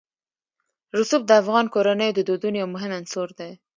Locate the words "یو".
2.61-2.67